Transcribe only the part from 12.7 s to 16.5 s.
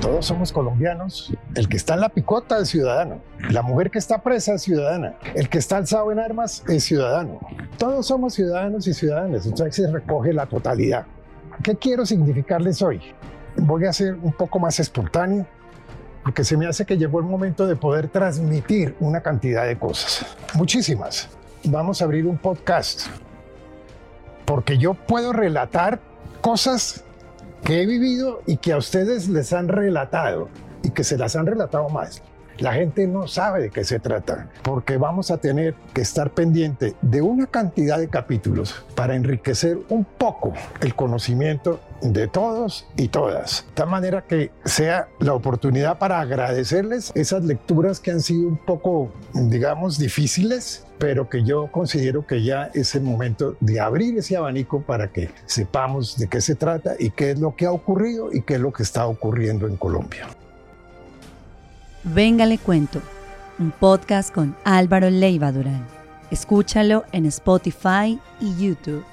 hoy? Voy a ser un poco más espontáneo porque